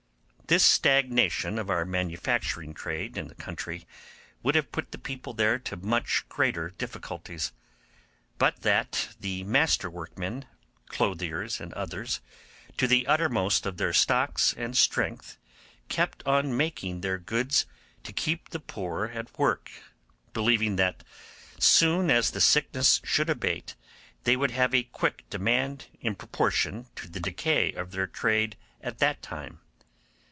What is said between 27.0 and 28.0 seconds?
the decay of